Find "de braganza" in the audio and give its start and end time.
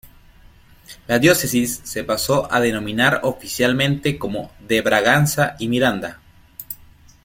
4.57-5.55